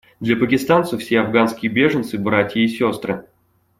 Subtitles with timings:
[0.19, 3.27] Для пакистанцев все афганские беженцы— братья и сестры.